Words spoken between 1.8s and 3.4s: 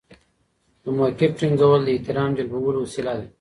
د احترام جلبولو وسیله ده.